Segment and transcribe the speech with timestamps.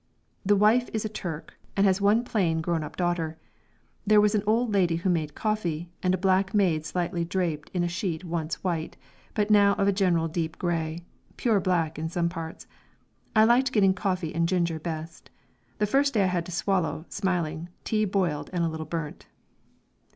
[0.43, 3.37] The wife is a Turk, and has one plain grown up daughter.
[4.07, 7.83] There was an old lady who made coffee, and a black maid slightly draped in
[7.83, 8.97] a sheet once white,
[9.35, 11.05] but now of a general deep grey,
[11.37, 12.65] pure black in some parts.
[13.35, 15.29] I liked getting coffee and ginger best.
[15.77, 19.27] The first day I had to swallow, smiling, tea boiled and a little burnt.